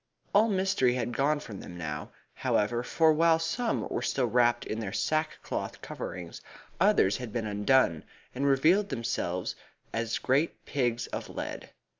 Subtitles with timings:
[0.33, 4.79] All mystery had gone from them now, however, for while some were still wrapped in
[4.79, 6.41] their sackcloth coverings,
[6.79, 8.03] others had been undone,
[8.33, 9.55] and revealed themselves
[9.93, 11.69] as great pigs of lead.